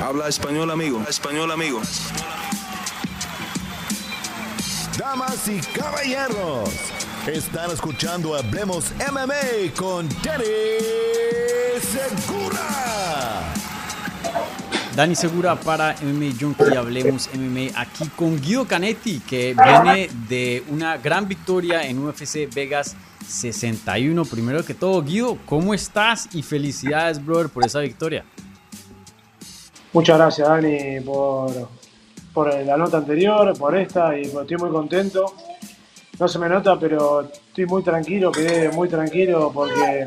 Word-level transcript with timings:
Habla 0.00 0.28
español, 0.28 0.70
amigo. 0.70 1.02
Español, 1.08 1.50
amigo. 1.50 1.80
Damas 4.96 5.48
y 5.48 5.58
caballeros, 5.76 6.70
están 7.26 7.72
escuchando 7.72 8.36
Hablemos 8.36 8.92
MMA 9.10 9.74
con 9.76 10.08
Danny 10.22 10.44
Segura. 11.80 13.54
Dani 14.94 15.16
Segura 15.16 15.56
para 15.56 15.96
MMA 16.00 16.34
Junkie, 16.40 16.76
hablemos 16.76 17.28
MMA 17.34 17.80
aquí 17.80 18.08
con 18.14 18.40
Guido 18.40 18.66
Canetti, 18.66 19.18
que 19.20 19.54
viene 19.54 20.10
de 20.28 20.62
una 20.68 20.96
gran 20.96 21.26
victoria 21.26 21.82
en 21.82 21.98
UFC 21.98 22.48
Vegas 22.54 22.94
61. 23.26 24.24
Primero 24.26 24.64
que 24.64 24.74
todo, 24.74 25.02
Guido, 25.02 25.38
¿cómo 25.44 25.74
estás? 25.74 26.28
Y 26.34 26.42
felicidades, 26.42 27.24
brother, 27.24 27.48
por 27.48 27.64
esa 27.64 27.80
victoria. 27.80 28.24
Muchas 29.98 30.16
gracias, 30.16 30.48
Dani, 30.48 31.00
por, 31.00 31.50
por 32.32 32.54
la 32.54 32.76
nota 32.76 32.98
anterior, 32.98 33.52
por 33.58 33.76
esta, 33.76 34.16
y 34.16 34.22
estoy 34.22 34.56
muy 34.56 34.70
contento. 34.70 35.34
No 36.20 36.28
se 36.28 36.38
me 36.38 36.48
nota, 36.48 36.78
pero 36.78 37.22
estoy 37.22 37.66
muy 37.66 37.82
tranquilo, 37.82 38.30
quedé 38.30 38.70
muy 38.70 38.88
tranquilo 38.88 39.50
porque 39.52 40.06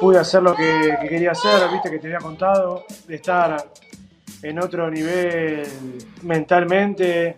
pude 0.00 0.18
hacer 0.18 0.42
lo 0.42 0.52
que, 0.52 0.98
quería 1.08 1.30
hacer, 1.30 1.70
viste 1.70 1.92
que 1.92 2.00
te 2.00 2.08
había 2.08 2.18
contado, 2.18 2.86
de 3.06 3.14
estar 3.14 3.70
en 4.42 4.58
otro 4.58 4.90
nivel 4.90 5.64
mentalmente, 6.22 7.36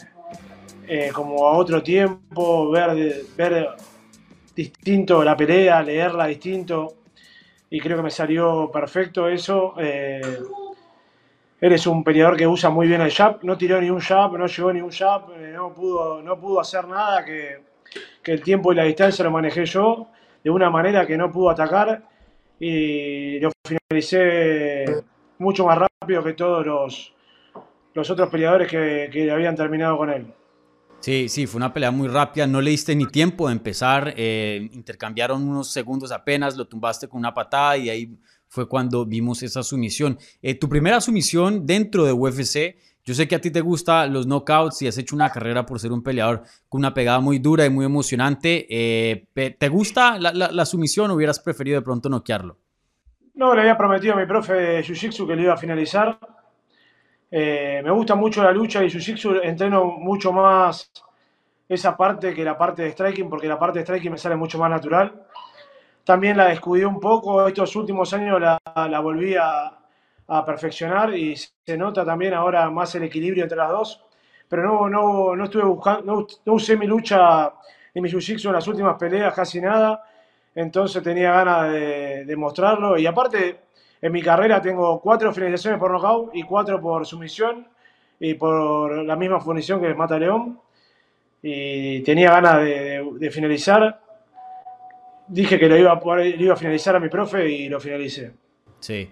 eh, 0.88 1.10
como 1.12 1.46
a 1.46 1.58
otro 1.58 1.82
tiempo, 1.82 2.70
ver, 2.70 3.22
ver 3.36 3.68
distinto 4.56 5.22
la 5.22 5.36
pelea, 5.36 5.82
leerla 5.82 6.26
distinto, 6.26 6.94
y 7.68 7.78
creo 7.80 7.98
que 7.98 8.04
me 8.04 8.10
salió 8.10 8.70
perfecto 8.72 9.28
eso. 9.28 9.74
Eh, 9.78 10.22
Eres 11.60 11.86
un 11.86 12.02
peleador 12.02 12.36
que 12.36 12.46
usa 12.46 12.70
muy 12.70 12.86
bien 12.88 13.02
el 13.02 13.12
jab, 13.12 13.38
no 13.42 13.58
tiró 13.58 13.80
ni 13.80 13.90
un 13.90 14.00
jab, 14.00 14.32
no 14.38 14.46
llegó 14.46 14.72
ni 14.72 14.80
un 14.80 14.90
jab, 14.90 15.30
eh, 15.32 15.52
no 15.54 15.74
pudo, 15.74 16.22
no 16.22 16.40
pudo 16.40 16.60
hacer 16.60 16.88
nada, 16.88 17.24
que, 17.24 17.68
el 18.24 18.42
tiempo 18.42 18.72
y 18.72 18.76
la 18.76 18.84
distancia 18.84 19.24
lo 19.24 19.30
manejé 19.32 19.66
yo 19.66 20.06
de 20.44 20.50
una 20.50 20.70
manera 20.70 21.06
que 21.06 21.16
no 21.16 21.30
pudo 21.32 21.50
atacar 21.50 22.02
y 22.60 23.40
lo 23.40 23.50
finalicé 23.66 24.84
mucho 25.38 25.66
más 25.66 25.78
rápido 25.78 26.22
que 26.22 26.34
todos 26.34 26.64
los, 26.64 27.12
los 27.92 28.10
otros 28.10 28.28
peleadores 28.28 28.68
que, 28.68 29.10
que 29.12 29.30
habían 29.30 29.56
terminado 29.56 29.96
con 29.98 30.10
él. 30.10 30.32
Sí, 31.00 31.30
sí, 31.30 31.46
fue 31.46 31.58
una 31.58 31.72
pelea 31.72 31.90
muy 31.90 32.08
rápida, 32.08 32.46
no 32.46 32.60
le 32.60 32.70
diste 32.70 32.94
ni 32.94 33.06
tiempo 33.06 33.48
de 33.48 33.54
empezar, 33.54 34.12
eh, 34.16 34.68
intercambiaron 34.72 35.48
unos 35.48 35.72
segundos 35.72 36.12
apenas, 36.12 36.56
lo 36.56 36.68
tumbaste 36.68 37.08
con 37.08 37.20
una 37.20 37.32
patada 37.32 37.78
y 37.78 37.88
ahí 37.88 38.18
fue 38.50 38.68
cuando 38.68 39.06
vimos 39.06 39.42
esa 39.44 39.62
sumisión. 39.62 40.18
Eh, 40.42 40.56
tu 40.56 40.68
primera 40.68 41.00
sumisión 41.00 41.64
dentro 41.64 42.04
de 42.04 42.12
UFC, 42.12 42.76
yo 43.04 43.14
sé 43.14 43.28
que 43.28 43.36
a 43.36 43.40
ti 43.40 43.52
te 43.52 43.60
gustan 43.60 44.12
los 44.12 44.26
knockouts 44.26 44.82
y 44.82 44.88
has 44.88 44.98
hecho 44.98 45.14
una 45.14 45.30
carrera 45.30 45.64
por 45.64 45.78
ser 45.78 45.92
un 45.92 46.02
peleador 46.02 46.42
con 46.68 46.80
una 46.80 46.92
pegada 46.92 47.20
muy 47.20 47.38
dura 47.38 47.64
y 47.64 47.70
muy 47.70 47.84
emocionante. 47.86 48.66
Eh, 48.68 49.28
¿Te 49.56 49.68
gusta 49.68 50.18
la, 50.18 50.66
sumisión 50.66 51.10
o 51.10 51.14
hubieras 51.14 51.38
preferido 51.38 51.78
de 51.78 51.84
pronto 51.84 52.08
noquearlo? 52.08 52.58
No, 53.34 53.54
le 53.54 53.60
había 53.62 53.78
prometido 53.78 54.14
a 54.14 54.16
mi 54.16 54.26
profe 54.26 54.52
de 54.54 54.82
Jiu-Jitsu 54.82 55.26
que 55.28 55.36
lo 55.36 55.42
iba 55.42 55.54
a 55.54 55.56
finalizar. 55.56 56.18
Eh, 57.30 57.80
me 57.84 57.90
gusta 57.92 58.16
mucho 58.16 58.42
la 58.42 58.50
lucha 58.50 58.82
y 58.84 58.88
Jiu-Jitsu 58.88 59.40
entreno 59.44 59.84
mucho 59.84 60.32
más 60.32 60.90
esa 61.68 61.96
parte 61.96 62.34
que 62.34 62.42
la 62.42 62.58
parte 62.58 62.82
de 62.82 62.90
striking, 62.90 63.30
porque 63.30 63.46
la 63.46 63.60
parte 63.60 63.78
de 63.78 63.84
striking 63.84 64.10
me 64.10 64.18
sale 64.18 64.34
mucho 64.34 64.58
más 64.58 64.70
natural. 64.70 65.22
También 66.10 66.36
la 66.36 66.48
descuidé 66.48 66.84
un 66.84 66.98
poco, 66.98 67.46
estos 67.46 67.76
últimos 67.76 68.12
años 68.12 68.40
la, 68.40 68.58
la 68.74 68.98
volví 68.98 69.36
a, 69.36 69.78
perfeccionar 70.44 71.16
y 71.16 71.36
se 71.36 71.78
nota 71.78 72.04
también 72.04 72.34
ahora 72.34 72.68
más 72.68 72.92
el 72.96 73.04
equilibrio 73.04 73.44
entre 73.44 73.56
las 73.56 73.70
dos. 73.70 74.04
Pero 74.48 74.64
no, 74.64 74.88
no, 74.88 75.36
no 75.36 75.44
estuve 75.44 75.62
buscando, 75.62 76.26
no, 76.44 76.52
usé 76.52 76.76
mi 76.76 76.88
lucha 76.88 77.52
ni 77.94 78.00
mi 78.00 78.10
jiu-jitsu 78.10 78.46
en 78.46 78.54
las 78.54 78.66
últimas 78.66 78.96
peleas, 78.98 79.32
casi 79.32 79.60
nada. 79.60 80.02
Entonces 80.52 81.00
tenía 81.00 81.30
ganas 81.30 81.70
de, 81.70 82.24
de, 82.24 82.36
mostrarlo. 82.36 82.98
Y 82.98 83.06
aparte, 83.06 83.60
en 84.02 84.10
mi 84.10 84.20
carrera 84.20 84.60
tengo 84.60 85.00
cuatro 85.00 85.32
finalizaciones 85.32 85.78
por 85.78 85.92
knockout 85.92 86.34
y 86.34 86.42
cuatro 86.42 86.80
por 86.80 87.06
sumisión 87.06 87.68
y 88.18 88.34
por 88.34 89.04
la 89.04 89.14
misma 89.14 89.38
función 89.38 89.80
que 89.80 89.94
Mata 89.94 90.18
León. 90.18 90.58
Y 91.40 92.00
tenía 92.00 92.32
ganas 92.32 92.64
de, 92.64 93.08
de 93.14 93.30
finalizar 93.30 94.09
dije 95.30 95.58
que 95.58 95.68
lo 95.68 95.78
iba, 95.78 95.92
a 95.92 96.24
iba 96.24 96.54
a 96.54 96.56
finalizar 96.56 96.96
a 96.96 97.00
mi 97.00 97.08
profe 97.08 97.48
y 97.48 97.68
lo 97.68 97.80
finalicé. 97.80 98.32
Sí. 98.80 99.08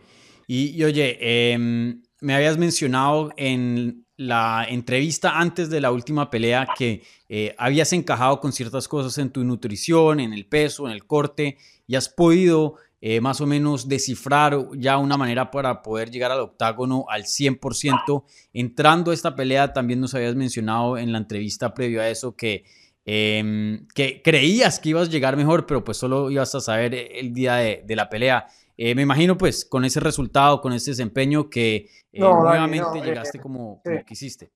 Y, 0.46 0.82
oye, 0.82 1.52
em, 1.52 2.02
me 2.20 2.34
habías 2.34 2.56
mencionado 2.58 3.30
en 3.36 4.04
la 4.16 4.66
entrevista 4.68 5.38
antes 5.38 5.70
de 5.70 5.80
la 5.80 5.92
última 5.92 6.30
pelea 6.30 6.66
que 6.76 7.02
eh, 7.28 7.54
habías 7.56 7.92
encajado 7.92 8.40
con 8.40 8.52
ciertas 8.52 8.88
cosas 8.88 9.16
en 9.18 9.30
tu 9.30 9.44
nutrición, 9.44 10.18
en 10.18 10.32
el 10.32 10.46
peso, 10.46 10.86
en 10.86 10.92
el 10.92 11.06
corte, 11.06 11.58
y 11.86 11.94
has 11.94 12.08
podido 12.08 12.76
eh, 13.00 13.20
más 13.20 13.40
o 13.40 13.46
menos 13.46 13.88
descifrar 13.88 14.58
ya 14.76 14.98
una 14.98 15.16
manera 15.16 15.52
para 15.52 15.82
poder 15.82 16.10
llegar 16.10 16.32
al 16.32 16.40
octágono 16.40 17.04
al 17.08 17.24
100%. 17.24 18.24
Entrando 18.52 19.12
a 19.12 19.14
esta 19.14 19.36
pelea, 19.36 19.72
también 19.72 20.00
nos 20.00 20.14
habías 20.14 20.34
mencionado 20.34 20.98
en 20.98 21.12
la 21.12 21.18
entrevista 21.18 21.74
previo 21.74 22.00
a 22.00 22.08
eso 22.08 22.34
que 22.34 22.64
Em, 23.10 23.86
que 23.94 24.20
creías 24.20 24.78
que 24.78 24.91
ibas 24.91 25.08
a 25.08 25.10
llegar 25.10 25.34
mejor, 25.34 25.64
pero 25.64 25.82
pues 25.82 25.96
solo 25.96 26.30
ibas 26.30 26.54
a 26.54 26.60
saber 26.60 26.94
el 26.94 27.32
día 27.32 27.54
de, 27.54 27.96
la 27.96 28.10
pelea. 28.10 28.46
Eh, 28.76 28.94
me 28.94 29.00
imagino 29.00 29.38
pues 29.38 29.64
con 29.64 29.86
ese 29.86 29.98
resultado, 29.98 30.60
con 30.60 30.74
ese 30.74 30.91
desempeño 30.91 31.48
que 31.48 31.88
eh, 32.12 32.20
nuevamente 32.20 33.00
llegaste 33.00 33.41
como, 33.41 33.80
quisiste. 34.06 34.50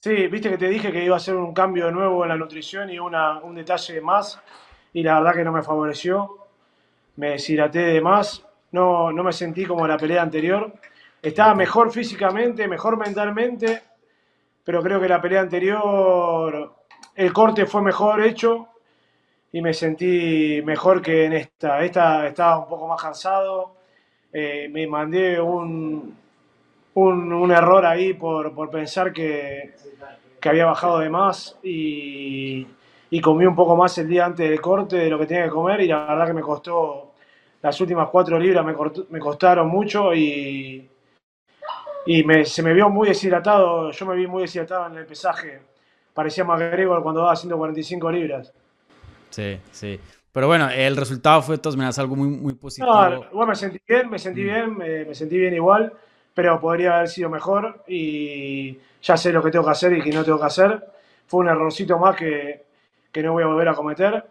Sí, 0.00 0.28
viste 0.28 0.48
que 0.48 0.58
te 0.58 0.68
dije 0.68 0.92
que 0.92 1.04
iba 1.04 1.16
a 1.16 1.18
ser 1.18 1.34
un 1.34 1.52
cambio 1.52 1.86
de 1.86 1.92
nuevo 1.92 2.22
en 2.22 2.28
la 2.28 2.36
nutrición 2.36 2.88
y 2.88 3.00
una, 3.00 3.40
un 3.40 3.56
detalle 3.56 4.00
más 4.00 4.40
y 4.92 5.02
la 5.02 5.18
verdad 5.18 5.34
que 5.34 5.44
no 5.44 5.50
me 5.50 5.64
favoreció. 5.64 6.46
Me 7.16 7.30
deshidraté 7.30 7.80
de 7.80 8.00
más, 8.00 8.46
no, 8.70 9.10
no 9.10 9.24
me 9.24 9.32
sentí 9.32 9.66
como 9.66 9.88
la 9.88 9.96
pelea 9.96 10.22
anterior. 10.22 10.72
Estaba 11.20 11.52
mejor 11.56 11.90
físicamente, 11.90 12.68
mejor 12.68 12.96
mentalmente, 12.96 13.82
pero 14.62 14.80
creo 14.84 15.00
que 15.00 15.08
la 15.08 15.20
pelea 15.20 15.40
anterior 15.40 16.78
el 17.18 17.32
corte 17.32 17.66
fue 17.66 17.82
mejor 17.82 18.22
hecho 18.22 18.68
y 19.50 19.60
me 19.60 19.74
sentí 19.74 20.62
mejor 20.64 21.02
que 21.02 21.24
en 21.24 21.32
esta. 21.32 21.82
Esta 21.84 22.28
estaba 22.28 22.60
un 22.60 22.68
poco 22.68 22.86
más 22.86 23.02
cansado, 23.02 23.74
eh, 24.32 24.68
me 24.70 24.86
mandé 24.86 25.40
un, 25.40 26.16
un, 26.94 27.50
error 27.50 27.84
ahí 27.86 28.14
por, 28.14 28.70
pensar 28.70 29.12
que, 29.12 29.74
había 30.42 30.66
bajado 30.66 31.00
de 31.00 31.10
más 31.10 31.58
y, 31.60 32.64
comí 33.20 33.46
un 33.46 33.56
poco 33.56 33.74
más 33.74 33.98
el 33.98 34.08
día 34.08 34.26
antes 34.26 34.48
del 34.48 34.60
corte 34.60 34.96
de 34.96 35.10
lo 35.10 35.18
que 35.18 35.26
tenía 35.26 35.44
que 35.44 35.50
comer 35.50 35.80
y 35.80 35.88
la 35.88 36.06
verdad 36.06 36.26
que 36.28 36.34
me 36.34 36.40
costó, 36.40 37.14
las 37.60 37.80
últimas 37.80 38.08
cuatro 38.10 38.38
libras 38.38 38.64
me, 38.64 39.18
costaron 39.18 39.66
mucho 39.68 40.14
y, 40.14 40.88
y 42.06 42.44
se 42.44 42.62
me 42.62 42.72
vio 42.72 42.88
muy 42.88 43.08
deshidratado, 43.08 43.90
yo 43.90 44.06
me 44.06 44.14
vi 44.14 44.28
muy 44.28 44.42
deshidratado 44.42 44.86
en 44.86 44.98
el 44.98 45.06
pesaje 45.06 45.62
parecía 46.18 46.42
más 46.42 46.58
Gregor 46.58 47.00
cuando 47.00 47.20
daba 47.20 47.36
145 47.36 48.10
libras. 48.10 48.52
Sí, 49.30 49.56
sí. 49.70 50.00
Pero 50.32 50.48
bueno, 50.48 50.68
el 50.68 50.96
resultado 50.96 51.40
fue 51.42 51.54
de 51.54 51.62
todas 51.62 51.76
maneras 51.76 51.96
algo 52.00 52.16
muy, 52.16 52.26
muy 52.26 52.54
positivo. 52.54 53.24
No, 53.32 53.46
me 53.46 53.54
sentí 53.54 53.78
bien, 53.86 54.10
me 54.10 54.18
sentí 54.18 54.40
mm. 54.40 54.44
bien, 54.44 54.76
me, 54.76 55.14
sentí 55.14 55.38
bien 55.38 55.54
igual, 55.54 55.92
pero 56.34 56.58
podría 56.58 56.96
haber 56.96 57.08
sido 57.08 57.30
mejor 57.30 57.84
y 57.86 58.76
ya 59.00 59.16
sé 59.16 59.32
lo 59.32 59.40
que 59.44 59.52
tengo 59.52 59.64
que 59.64 59.70
hacer 59.70 59.92
y 59.92 60.02
que 60.02 60.10
no 60.10 60.24
tengo 60.24 60.40
que 60.40 60.46
hacer. 60.46 60.84
Fue 61.28 61.38
un 61.38 61.50
errorcito 61.50 61.96
más 62.00 62.16
que, 62.16 62.66
que 63.12 63.22
no 63.22 63.34
voy 63.34 63.44
a 63.44 63.46
volver 63.46 63.68
a 63.68 63.74
cometer. 63.74 64.26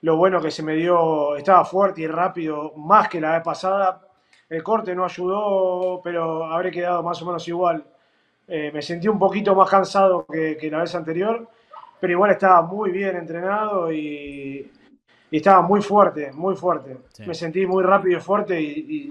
Lo 0.00 0.16
bueno 0.16 0.40
que 0.40 0.50
se 0.50 0.64
me 0.64 0.74
dio, 0.74 1.36
estaba 1.36 1.64
fuerte 1.64 2.00
y 2.00 2.08
rápido, 2.08 2.72
más 2.74 3.08
que 3.08 3.20
la 3.20 3.34
vez 3.34 3.42
pasada. 3.44 4.00
El 4.48 4.64
corte 4.64 4.96
no 4.96 5.04
ayudó, 5.04 6.00
pero 6.02 6.46
habré 6.46 6.72
quedado 6.72 7.04
más 7.04 7.22
o 7.22 7.26
menos 7.26 7.46
igual. 7.46 7.84
Eh, 8.46 8.70
me 8.72 8.82
sentí 8.82 9.08
un 9.08 9.18
poquito 9.18 9.54
más 9.54 9.70
cansado 9.70 10.26
que, 10.26 10.68
la 10.70 10.80
vez 10.80 10.94
anterior, 10.94 11.48
pero 11.98 12.12
igual 12.12 12.32
estaba 12.32 12.62
muy 12.62 12.90
bien 12.90 13.16
entrenado 13.16 13.92
y, 13.92 14.70
estaba 15.30 15.62
muy 15.62 15.82
fuerte, 15.82 16.30
muy 16.32 16.54
fuerte. 16.54 16.96
Me 17.26 17.34
sentí 17.34 17.66
muy 17.66 17.82
rápido 17.82 18.18
y 18.18 18.20
fuerte 18.20 18.60
y, 18.60 19.10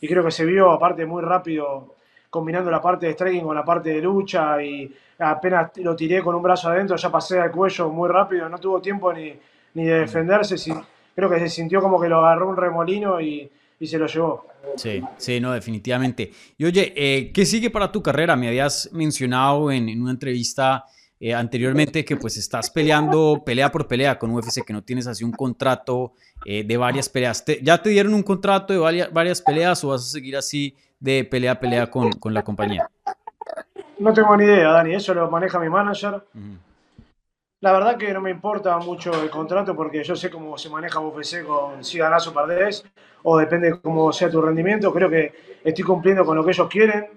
creo 0.00 0.24
que 0.24 0.30
se 0.30 0.44
vio 0.44 0.70
aparte 0.70 1.06
muy 1.06 1.22
rápido 1.22 1.94
combinando 2.28 2.70
la 2.70 2.80
parte 2.80 3.06
de 3.06 3.12
striking 3.12 3.44
con 3.44 3.54
la 3.54 3.64
parte 3.64 3.90
de 3.90 4.00
lucha 4.00 4.62
y 4.62 4.92
apenas 5.18 5.76
lo 5.76 5.94
tiré 5.94 6.22
con 6.22 6.34
un 6.34 6.42
brazo 6.42 6.68
adentro, 6.68 6.96
ya 6.96 7.10
pasé 7.10 7.40
al 7.40 7.50
cuello 7.50 7.88
muy 7.90 8.08
rápido, 8.08 8.48
no 8.48 8.58
tuvo 8.58 8.80
tiempo 8.80 9.12
ni, 9.12 9.36
ni 9.74 9.84
de 9.84 10.00
defenderse, 10.00 10.56
creo 11.14 11.28
que 11.28 11.38
se 11.38 11.48
sintió 11.48 11.80
como 11.80 12.00
que 12.00 12.08
lo 12.08 12.18
agarró 12.18 12.48
un 12.48 12.56
remolino 12.56 13.20
y, 13.20 13.50
y 13.80 13.86
se 13.86 13.98
lo 13.98 14.06
llevó. 14.06 14.46
Sí, 14.76 15.02
sí, 15.16 15.40
no, 15.40 15.52
definitivamente. 15.52 16.30
Y 16.58 16.66
oye, 16.66 16.92
eh, 16.94 17.32
¿qué 17.32 17.46
sigue 17.46 17.70
para 17.70 17.90
tu 17.90 18.02
carrera? 18.02 18.36
Me 18.36 18.46
habías 18.46 18.90
mencionado 18.92 19.72
en, 19.72 20.00
una 20.00 20.12
entrevista 20.12 20.84
eh, 21.18 21.34
anteriormente 21.34 22.04
que 22.04 22.16
pues 22.16 22.36
estás 22.36 22.70
peleando 22.70 23.42
pelea 23.44 23.72
por 23.72 23.88
pelea 23.88 24.18
con 24.18 24.30
UFC, 24.30 24.64
que 24.64 24.74
no 24.74 24.84
tienes 24.84 25.06
así 25.06 25.24
un 25.24 25.32
contrato 25.32 26.12
eh, 26.44 26.62
de 26.62 26.76
varias 26.76 27.08
peleas. 27.08 27.42
¿Ya 27.62 27.82
te 27.82 27.88
dieron 27.88 28.12
un 28.12 28.22
contrato 28.22 28.74
de 28.74 28.78
varias, 28.78 29.12
varias, 29.12 29.40
peleas 29.40 29.82
o 29.82 29.88
vas 29.88 30.02
a 30.02 30.10
seguir 30.10 30.36
así 30.36 30.76
de 31.00 31.24
pelea 31.24 31.52
a 31.52 31.60
pelea 31.60 31.90
con, 31.90 32.12
con 32.12 32.34
la 32.34 32.42
compañía? 32.42 32.88
No 33.98 34.12
tengo 34.12 34.36
ni 34.36 34.44
idea, 34.44 34.72
Dani, 34.72 34.94
eso 34.94 35.14
lo 35.14 35.30
maneja 35.30 35.58
mi 35.58 35.70
manager. 35.70 36.22
La 37.62 37.72
verdad 37.72 37.98
que 37.98 38.10
no 38.14 38.22
me 38.22 38.30
importa 38.30 38.78
mucho 38.78 39.12
el 39.22 39.28
contrato 39.28 39.76
porque 39.76 40.02
yo 40.02 40.16
sé 40.16 40.30
cómo 40.30 40.56
se 40.56 40.70
maneja 40.70 40.98
UFC 40.98 41.44
con 41.44 41.84
si 41.84 41.98
ganás 41.98 42.26
o 42.26 42.32
perdés, 42.32 42.82
depende 43.38 43.72
de 43.72 43.80
cómo 43.82 44.10
sea 44.14 44.30
tu 44.30 44.40
rendimiento. 44.40 44.90
Creo 44.94 45.10
que 45.10 45.34
estoy 45.62 45.84
cumpliendo 45.84 46.24
con 46.24 46.36
lo 46.38 46.44
que 46.44 46.52
ellos 46.52 46.68
quieren, 46.70 47.08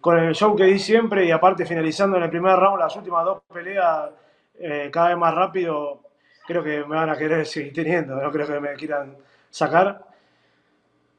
con 0.00 0.18
el 0.20 0.34
show 0.36 0.54
que 0.54 0.64
di 0.66 0.78
siempre 0.78 1.24
y 1.24 1.32
aparte 1.32 1.66
finalizando 1.66 2.16
en 2.16 2.22
el 2.22 2.30
primer 2.30 2.56
round 2.56 2.78
las 2.78 2.94
últimas 2.94 3.24
dos 3.24 3.42
peleas 3.52 4.10
eh, 4.60 4.88
cada 4.92 5.08
vez 5.08 5.18
más 5.18 5.34
rápido, 5.34 6.02
creo 6.46 6.62
que 6.62 6.84
me 6.84 6.94
van 6.94 7.10
a 7.10 7.16
querer 7.16 7.44
seguir 7.44 7.72
teniendo, 7.72 8.14
no 8.22 8.30
creo 8.30 8.46
que 8.46 8.60
me 8.60 8.74
quieran 8.74 9.16
sacar. 9.50 10.04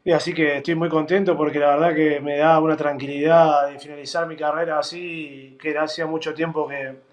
Y 0.06 0.12
así 0.13 0.33
que 0.33 0.57
estoy 0.57 0.75
muy 0.75 0.88
contento 0.88 1.36
porque 1.36 1.60
la 1.60 1.75
verdad 1.75 1.94
que 1.95 2.21
me 2.21 2.38
da 2.38 2.60
una 2.62 2.77
tranquilidad 2.77 3.68
de 3.69 3.80
finalizar 3.80 4.25
mi 4.25 4.38
carrera 4.38 4.80
así, 4.80 5.57
que 5.62 5.77
hacía 5.77 6.06
mucho 6.06 6.33
tiempo 6.33 6.68
que, 6.68 7.12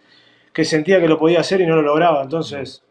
que 0.52 0.64
sentía 0.64 1.00
que 1.00 1.08
lo 1.08 1.18
podía 1.18 1.40
hacer 1.40 1.60
y 1.60 1.66
no 1.66 1.76
lo 1.76 1.82
lograba. 1.82 2.22
Entonces, 2.22 2.82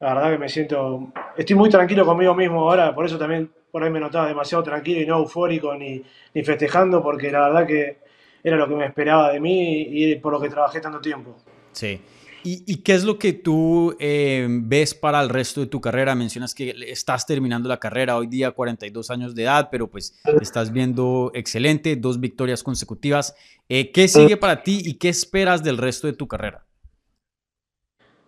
la 0.00 0.14
verdad 0.14 0.32
que 0.32 0.38
me 0.38 0.48
siento, 0.48 1.12
estoy 1.36 1.56
muy 1.56 1.68
tranquilo 1.68 2.04
conmigo 2.04 2.34
mismo 2.34 2.60
ahora, 2.60 2.94
por 2.94 3.04
eso 3.04 3.18
también 3.18 3.50
por 3.70 3.84
ahí 3.84 3.90
me 3.90 4.00
notaba 4.00 4.26
demasiado 4.26 4.64
tranquilo 4.64 5.00
y 5.00 5.06
no 5.06 5.18
eufórico 5.18 5.74
ni, 5.74 6.02
ni 6.34 6.42
festejando, 6.42 7.02
porque 7.02 7.30
la 7.30 7.48
verdad 7.48 7.66
que 7.66 7.98
era 8.42 8.56
lo 8.56 8.66
que 8.68 8.74
me 8.74 8.86
esperaba 8.86 9.32
de 9.32 9.40
mí 9.40 9.82
y 9.88 10.16
por 10.16 10.32
lo 10.32 10.40
que 10.40 10.48
trabajé 10.48 10.80
tanto 10.80 11.00
tiempo. 11.00 11.36
Sí. 11.72 12.00
¿Y, 12.42 12.82
qué 12.82 12.94
es 12.94 13.04
lo 13.04 13.18
que 13.18 13.32
tú 13.32 13.96
eh, 14.00 14.46
ves 14.48 14.94
para 14.94 15.20
el 15.20 15.28
resto 15.28 15.60
de 15.60 15.66
tu 15.66 15.80
carrera? 15.80 16.14
Mencionas 16.14 16.54
que 16.54 16.74
estás 16.88 17.26
terminando 17.26 17.68
la 17.68 17.78
carrera 17.78 18.16
hoy 18.16 18.26
día, 18.26 18.52
42 18.52 19.10
años 19.10 19.34
de 19.34 19.42
edad, 19.42 19.68
pero 19.70 19.88
pues 19.88 20.18
estás 20.40 20.72
viendo 20.72 21.30
excelente, 21.34 21.96
dos 21.96 22.18
victorias 22.18 22.62
consecutivas. 22.62 23.34
Eh, 23.68 23.92
¿Qué 23.92 24.08
sigue 24.08 24.36
para 24.36 24.62
ti 24.62 24.80
y 24.84 24.94
qué 24.94 25.10
esperas 25.10 25.62
del 25.62 25.76
resto 25.76 26.06
de 26.06 26.14
tu 26.14 26.26
carrera? 26.26 26.64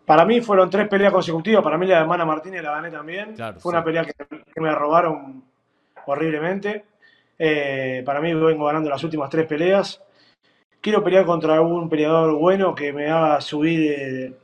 Para 0.04 0.24
mí 0.24 0.40
fueron 0.40 0.68
tres 0.68 0.88
peleas 0.88 1.12
consecutivas. 1.12 1.62
Para 1.62 1.78
mí 1.78 1.86
la 1.86 2.00
de 2.00 2.06
Mana 2.06 2.24
Martínez 2.24 2.62
la 2.62 2.72
gané 2.72 2.90
también. 2.90 3.34
Fue 3.58 3.72
una 3.72 3.82
pelea 3.82 4.04
que, 4.04 4.12
me 4.60 4.74
robaron 4.74 5.42
horriblemente. 6.06 6.84
Eh, 7.38 8.02
para 8.04 8.20
mí 8.20 8.34
vengo 8.34 8.66
ganando 8.66 8.90
las 8.90 9.02
últimas 9.02 9.30
tres 9.30 9.46
peleas. 9.46 10.02
Quiero 10.82 11.02
pelear 11.04 11.24
contra 11.24 11.60
un 11.62 11.88
peleador 11.88 12.34
bueno 12.34 12.74
que 12.74 12.92
me 12.92 13.08
haga 13.08 13.40
subir 13.40 14.36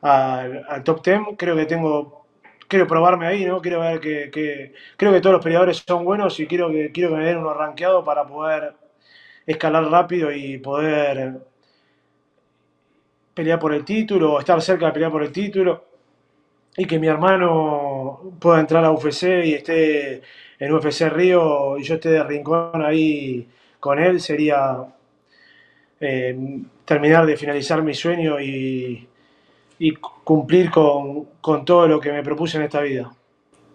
al, 0.00 0.82
top 0.84 1.02
10. 1.04 1.20
Creo 1.36 1.56
que 1.56 1.66
tengo. 1.66 2.26
Quiero 2.68 2.86
probarme 2.86 3.26
ahí, 3.26 3.44
¿no? 3.44 3.60
Quiero 3.60 3.80
ver 3.80 4.00
que, 4.00 4.72
Creo 4.96 5.12
que 5.12 5.20
todos 5.20 5.34
los 5.34 5.44
peleadores 5.44 5.84
son 5.86 6.04
buenos 6.04 6.38
y 6.40 6.46
quiero 6.46 6.70
que, 6.70 6.92
quiero 6.92 7.10
que 7.10 7.16
me 7.16 7.26
den 7.26 7.38
uno 7.38 7.52
rankeado 7.54 8.04
para 8.04 8.26
poder 8.26 8.74
escalar 9.46 9.84
rápido 9.90 10.32
y 10.32 10.58
poder 10.58 11.40
pelear 13.34 13.58
por 13.58 13.74
el 13.74 13.84
título 13.84 14.34
o 14.34 14.40
estar 14.40 14.60
cerca 14.62 14.86
de 14.86 14.92
pelear 14.92 15.12
por 15.12 15.22
el 15.22 15.32
título 15.32 15.84
y 16.76 16.86
que 16.86 16.98
mi 16.98 17.06
hermano 17.08 18.34
pueda 18.40 18.60
entrar 18.60 18.84
a 18.84 18.92
UFC 18.92 19.44
y 19.44 19.54
esté 19.54 20.22
en 20.58 20.72
UFC 20.72 21.08
Río 21.10 21.78
y 21.78 21.82
yo 21.84 21.94
esté 21.96 22.10
de 22.10 22.24
rincón 22.24 22.82
ahí 22.84 23.48
con 23.80 23.98
él 23.98 24.20
sería 24.20 24.86
eh, 26.00 26.60
terminar 26.84 27.26
de 27.26 27.36
finalizar 27.36 27.82
mi 27.82 27.94
sueño 27.94 28.40
y, 28.40 29.06
y 29.78 29.92
cumplir 29.94 30.70
con, 30.70 31.24
con, 31.40 31.64
todo 31.64 31.86
lo 31.88 32.00
que 32.00 32.12
me 32.12 32.22
propuse 32.22 32.58
en 32.58 32.64
esta 32.64 32.80
vida. 32.80 33.12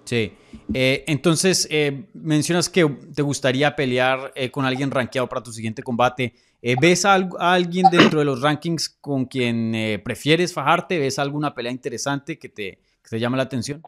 Sí, 0.05 0.33
eh, 0.73 1.03
entonces 1.07 1.67
eh, 1.69 2.05
mencionas 2.13 2.69
que 2.69 2.85
te 3.15 3.21
gustaría 3.21 3.75
pelear 3.75 4.33
con 4.51 4.65
alguien 4.65 4.91
rankeado 4.91 5.27
para 5.29 5.43
tu 5.43 5.51
siguiente 5.51 5.83
combate. 5.83 6.33
Eh, 6.61 6.75
¿Ves 6.79 7.05
a, 7.05 7.13
alguien 7.39 7.87
dentro 7.91 8.19
de 8.19 8.25
los 8.25 8.41
rankings 8.41 8.89
con 8.89 9.25
quien 9.25 9.73
eh, 9.73 9.99
prefieres 9.99 10.53
fajarte? 10.53 10.99
¿Ves 10.99 11.17
alguna 11.17 11.55
pelea 11.55 11.71
interesante 11.71 12.37
que 12.37 12.49
te, 12.49 12.79
que 13.01 13.09
te 13.09 13.19
llama 13.19 13.37
la 13.37 13.43
atención? 13.43 13.81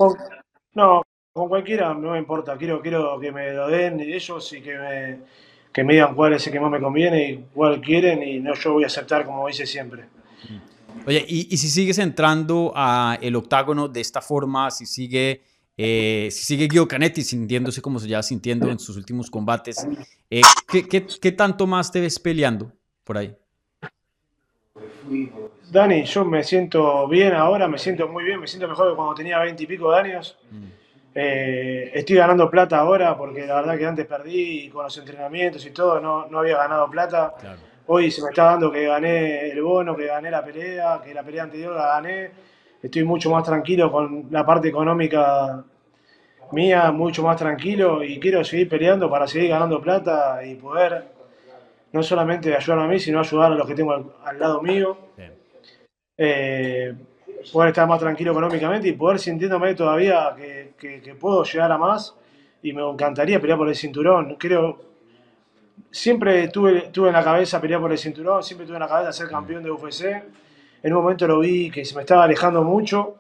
no, 0.74 1.03
con 1.31 1.50
cualquiera 1.50 1.94
no 1.94 2.12
me 2.12 2.18
importa. 2.18 2.57
Quiero, 2.57 2.81
quiero 2.81 3.19
que 3.19 3.31
me 3.31 3.53
lo 3.53 3.68
den 3.68 4.00
ellos 4.00 4.51
y 4.53 4.62
que 4.62 4.74
me, 4.75 5.19
que 5.74 5.84
me 5.84 5.94
digan 5.94 6.16
cuál 6.16 6.34
es 6.34 6.46
el 6.48 6.54
que 6.54 6.60
más 6.60 6.72
me 6.72 6.80
conviene 6.80 7.30
y 7.30 7.46
cuál 7.54 7.81
quieren 7.81 8.22
y 8.24 8.40
no 8.40 8.54
yo 8.54 8.74
voy 8.74 8.84
a 8.84 8.88
aceptar 8.88 9.25
como 9.25 9.50
hice 9.50 9.66
siempre. 9.66 10.04
Oye, 11.06 11.25
y, 11.28 11.54
y 11.54 11.58
si 11.58 11.70
sigues 11.70 11.98
entrando 11.98 12.72
a 12.75 13.18
el 13.22 13.36
octágono 13.36 13.88
de 13.88 14.00
esta 14.00 14.22
forma, 14.22 14.70
si 14.72 14.86
sigue 14.86 15.42
eh, 15.75 16.30
si 16.31 16.44
sigue 16.44 16.68
Guido 16.68 16.88
Canetti 16.88 17.24
sintiéndose 17.24 17.81
como 17.81 18.00
se 18.00 18.08
lleva 18.08 18.22
sintiendo 18.22 18.70
en 18.70 18.78
sus 18.78 18.96
últimos 18.96 19.31
combates, 19.31 19.88
eh, 20.30 20.42
¿qué, 20.68 21.31
tanto 21.31 21.66
más 21.66 21.92
te 21.92 22.00
ves 22.00 22.19
peleando 22.19 22.72
por 23.04 23.18
ahí? 23.18 23.36
Dani, 25.72 26.04
yo 26.04 26.26
me 26.26 26.44
siento 26.44 27.08
bien 27.08 27.34
ahora, 27.34 27.68
me 27.68 27.80
siento 27.80 28.08
muy 28.08 28.24
bien, 28.24 28.40
me 28.40 28.48
siento 28.48 28.68
mejor 28.68 28.92
que 28.92 28.96
cuando 28.96 29.16
tenía 29.16 29.40
20 29.40 29.64
y 29.64 29.66
pico 29.66 29.92
de 29.92 30.00
años. 30.00 30.38
Mm. 30.52 30.82
Eh, 31.15 31.92
estoy 31.94 32.15
ganando 32.15 32.50
plata 32.50 32.80
ahora 32.80 33.15
porque 33.18 33.45
la 33.45 33.56
verdad 33.56 33.77
que 33.77 33.86
antes 33.86 34.06
perdí 34.06 34.69
con 34.69 34.83
los 34.83 34.98
entrenamientos 34.98 35.65
y 35.65 35.71
todo, 35.71 36.00
no, 36.00 36.27
no 36.27 36.39
había 36.39 36.57
ganado 36.57 36.89
plata. 36.89 37.36
Hoy 37.88 38.10
se 38.12 38.21
me 38.21 38.30
está 38.30 38.45
dando 38.45 38.71
que 38.71 38.86
gané 38.86 39.50
el 39.50 39.62
bono, 39.62 39.95
que 39.95 40.07
gané 40.07 40.31
la 40.31 40.44
pelea, 40.44 41.01
que 41.04 41.13
la 41.13 41.24
pelea 41.24 41.44
anterior 41.44 41.75
la 41.75 41.88
gané 41.88 42.31
estoy 42.83 43.04
mucho 43.06 43.31
más 43.31 43.44
tranquilo 43.45 43.92
con 43.92 44.27
la 44.30 44.45
parte 44.45 44.68
económica 44.68 45.63
mía, 46.51 46.92
mucho 46.92 47.24
más 47.24 47.38
tranquilo 47.38 48.04
y 48.04 48.19
quiero 48.19 48.44
seguir 48.44 48.69
peleando 48.69 49.09
para 49.09 49.25
seguir 49.25 49.50
ganando 49.50 49.81
plata 49.81 50.45
y 50.45 50.56
poder 50.56 51.06
no 51.94 52.04
solamente 52.04 52.56
ayudar 52.56 52.80
a 52.80 52.88
mí, 52.88 53.00
sino 53.00 53.19
ayudar 53.19 53.54
a 53.54 53.56
los 53.56 53.66
que 53.66 53.75
tengo 53.75 54.13
al, 54.24 54.39
lado 54.39 54.62
mío. 54.62 54.98
Eh, 56.18 56.94
poder 57.51 57.69
estar 57.69 57.88
más 57.88 58.00
tranquilo 58.00 58.31
económicamente 58.31 58.88
y 58.88 58.94
poder 58.94 59.19
sintiéndome 59.19 59.75
todavía 59.75 60.34
que, 60.36 60.74
que, 60.78 61.16
puedo 61.16 61.44
llegar 61.44 61.72
a 61.72 61.78
más 61.78 62.16
y 62.62 62.74
me 62.74 62.81
encantaría 62.88 63.40
pelear 63.40 63.57
por 63.57 63.69
el 63.69 63.75
cinturón. 63.75 64.36
Creo, 64.36 64.80
siempre 65.92 66.48
tuve, 66.48 66.90
tuve 66.92 67.10
en 67.10 67.13
la 67.13 67.24
cabeza 67.24 67.60
pelear 67.60 67.81
por 67.81 67.92
el 67.92 67.98
cinturón, 67.98 68.44
siempre 68.44 68.66
tuve 68.66 68.78
en 68.78 68.81
la 68.81 68.88
cabeza 68.88 69.12
ser 69.12 69.28
campeón 69.28 69.63
de 69.63 69.72
UFC 69.72 70.06
en 70.84 70.94
un 70.94 71.01
momento 71.01 71.25
lo 71.28 71.40
vi 71.40 71.72
que 71.72 71.86
se 71.86 71.95
me 71.95 72.01
estaba 72.01 72.25
alejando 72.25 72.62
mucho, 72.62 73.16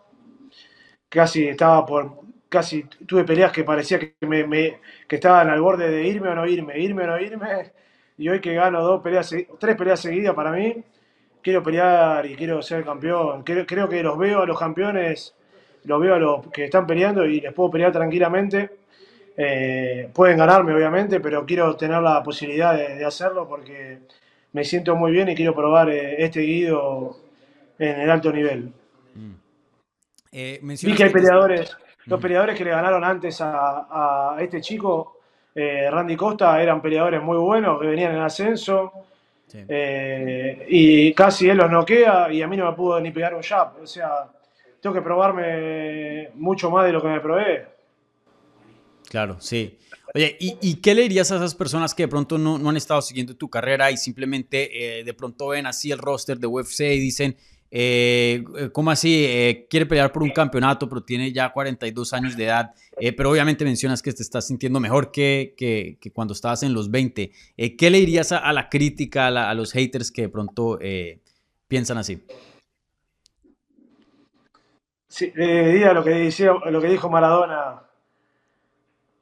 casi 1.07 1.47
estaba 1.47 1.85
por, 1.85 2.19
casi 2.49 2.83
tuve 2.83 3.23
peleas 3.23 3.53
que 3.53 3.63
parecía 3.63 3.99
que, 3.99 4.27
me, 4.27 4.79
que 5.07 5.15
estaban 5.15 5.49
al 5.49 5.61
borde 5.61 5.89
de 5.89 6.03
irme 6.05 6.29
o 6.29 6.35
no 6.35 6.45
irme, 6.45 6.77
irme 6.77 7.03
o 7.03 7.07
no 7.07 7.19
irme, 7.19 7.71
y 8.17 8.27
hoy 8.27 8.41
que 8.41 8.53
gano 8.53 8.83
dos 8.83 9.01
peleas, 9.01 9.33
tres 9.59 9.77
peleas 9.77 10.01
seguidas 10.01 10.35
para 10.35 10.51
mí, 10.51 10.83
quiero 11.43 11.61
pelear 11.61 12.25
y 12.25 12.35
quiero 12.35 12.61
ser 12.61 12.83
campeón. 12.83 13.43
Creo, 13.43 13.65
creo 13.65 13.89
que 13.89 14.01
los 14.01 14.17
veo 14.17 14.41
a 14.41 14.45
los 14.45 14.57
campeones, 14.57 15.35
los 15.83 16.01
veo 16.01 16.15
a 16.15 16.19
los 16.19 16.47
que 16.47 16.65
están 16.65 16.87
peleando 16.87 17.25
y 17.25 17.41
les 17.41 17.53
puedo 17.53 17.69
pelear 17.69 17.91
tranquilamente. 17.91 18.71
Eh, 19.35 20.09
pueden 20.13 20.37
ganarme, 20.37 20.73
obviamente, 20.73 21.19
pero 21.19 21.45
quiero 21.45 21.75
tener 21.75 22.01
la 22.01 22.21
posibilidad 22.21 22.75
de, 22.75 23.03
hacerlo 23.03 23.47
porque 23.47 23.99
me 24.53 24.63
siento 24.63 24.95
muy 24.95 25.11
bien 25.11 25.29
y 25.29 25.35
quiero 25.35 25.55
probar 25.55 25.89
eh, 25.89 26.23
este 26.23 26.41
guido 26.41 27.17
en 27.79 27.99
el 27.99 28.09
alto 28.09 28.31
nivel. 28.31 28.71
Mm. 29.15 29.33
Eh, 30.31 30.59
Vi 30.61 30.95
que 30.95 31.03
hay 31.03 31.09
peleadores, 31.09 31.75
los 32.05 32.19
mm. 32.19 32.21
peleadores 32.21 32.57
que 32.57 32.63
le 32.63 32.71
ganaron 32.71 33.03
antes 33.03 33.39
a, 33.41 34.35
este 34.39 34.61
chico, 34.61 35.19
Randy 35.55 36.15
Costa, 36.15 36.61
eran 36.61 36.81
peleadores 36.81 37.21
muy 37.21 37.37
buenos, 37.37 37.79
que 37.79 37.87
venían 37.87 38.13
en 38.15 38.21
ascenso. 38.21 38.91
Eh, 39.53 40.65
y 40.69 41.13
casi 41.13 41.49
él 41.49 41.57
los 41.57 41.69
noquea 41.69 42.31
y 42.31 42.41
a 42.41 42.47
mí 42.47 42.57
no 42.57 42.69
me 42.69 42.75
pudo 42.75 42.99
ni 42.99 43.11
pegar 43.11 43.35
un 43.35 43.43
jab. 43.43 43.81
O 43.81 43.87
sea, 43.87 44.31
tengo 44.81 44.95
que 44.95 45.01
probarme 45.01 46.29
mucho 46.35 46.69
más 46.71 46.85
de 46.85 46.91
lo 46.91 47.01
que 47.01 47.07
me 47.07 47.19
probé. 47.19 47.67
Claro, 49.09 49.39
sí. 49.39 49.77
Oye, 50.15 50.37
¿y, 50.39 50.75
qué 50.75 50.95
le 50.95 51.03
dirías 51.03 51.31
a 51.31 51.35
esas 51.35 51.55
personas 51.55 51.93
que 51.93 52.03
de 52.03 52.07
pronto 52.07 52.37
no, 52.37 52.57
no 52.57 52.69
han 52.69 52.77
estado 52.77 53.01
siguiendo 53.01 53.35
tu 53.35 53.49
carrera 53.49 53.89
y 53.91 53.97
simplemente 53.97 55.03
de 55.03 55.13
pronto 55.13 55.49
ven 55.49 55.65
así 55.65 55.91
el 55.91 55.97
roster 55.97 56.39
de 56.39 56.47
UFC 56.47 56.81
y 56.81 56.99
dicen, 56.99 57.35
eh, 57.75 58.43
¿Cómo 58.71 58.91
así? 58.91 59.25
Eh, 59.25 59.65
quiere 59.67 59.87
pelear 59.87 60.11
por 60.11 60.21
un 60.21 60.29
campeonato, 60.29 60.87
pero 60.87 61.03
tiene 61.03 61.33
ya 61.33 61.51
42 61.51 62.13
años 62.13 62.37
de 62.37 62.45
edad. 62.45 62.71
Eh, 62.99 63.13
pero 63.13 63.31
obviamente 63.31 63.65
mencionas 63.65 64.03
que 64.03 64.13
te 64.13 64.21
estás 64.21 64.45
sintiendo 64.45 64.79
mejor 64.79 65.11
que, 65.11 65.55
que, 65.57 66.11
cuando 66.13 66.35
estabas 66.35 66.61
en 66.61 66.75
los 66.75 66.91
20. 66.91 67.31
Eh, 67.57 67.75
¿Qué 67.75 67.89
le 67.89 67.97
dirías 67.97 68.31
a, 68.31 68.53
la 68.53 68.69
crítica, 68.69 69.25
a, 69.25 69.53
los 69.55 69.71
haters 69.71 70.11
que 70.11 70.21
de 70.21 70.29
pronto 70.29 70.77
piensan 71.67 71.97
así? 71.97 72.23
Sí, 75.07 75.31
le 75.33 75.69
diría 75.69 75.93
lo 75.93 76.03
que, 76.03 76.11
decía, 76.11 76.53
lo 76.53 76.79
que 76.79 76.89
dijo 76.89 77.09
Maradona 77.09 77.81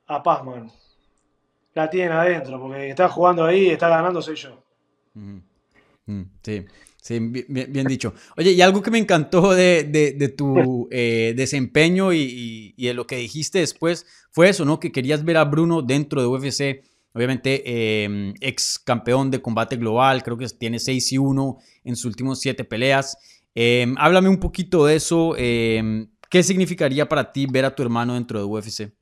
a 0.08 0.24
Pazman. 0.24 0.70
La 1.74 1.90
tienen 1.90 2.12
adentro, 2.12 2.60
porque 2.60 2.90
está 2.90 3.08
jugando 3.08 3.46
ahí, 3.46 3.70
está 3.70 3.88
ganando, 3.88 4.22
soy 4.22 4.36
yo. 4.36 4.62
Mm, 5.14 6.24
sí. 6.44 6.66
Sí, 7.02 7.18
bien, 7.20 7.88
dicho. 7.88 8.14
Oye, 8.38 8.52
y 8.52 8.62
algo 8.62 8.84
que 8.84 8.92
me 8.92 9.00
encantó 9.00 9.54
de, 9.56 9.84
de, 9.84 10.30
tu 10.30 10.88
eh, 10.92 11.34
desempeño 11.36 12.14
y, 12.14 12.76
y, 12.78 12.86
de 12.86 12.94
lo 12.94 13.08
que 13.08 13.16
dijiste 13.16 13.58
después 13.58 14.06
fue 14.30 14.50
eso, 14.50 14.66
¿no? 14.66 14.80
Que 14.80 14.92
querías 14.92 15.26
ver 15.26 15.38
a 15.38 15.46
Bruno 15.46 15.82
dentro 15.82 16.22
de 16.22 16.28
UFC. 16.28 16.84
obviamente 17.14 17.64
eh, 17.66 18.34
ex 18.40 18.78
campeón 18.78 19.32
de 19.32 19.42
combate 19.42 19.78
global, 19.78 20.22
creo 20.22 20.38
que 20.38 20.48
tiene 20.50 20.78
6 20.78 21.14
y 21.14 21.18
1 21.18 21.58
en 21.86 21.96
sus 21.96 22.06
últimos 22.06 22.40
7 22.40 22.64
peleas. 22.66 23.18
Eh, 23.56 23.88
háblame 23.98 24.30
un 24.30 24.40
poquito 24.40 24.86
de 24.86 24.96
eso. 24.96 25.34
Eh, 25.40 26.06
¿Qué 26.30 26.44
significaría 26.44 27.10
para 27.10 27.32
ti 27.32 27.48
ver 27.48 27.66
a 27.66 27.76
tu 27.76 27.82
hermano 27.82 28.14
dentro 28.14 28.38
de 28.38 28.46
UFC? 28.46 28.94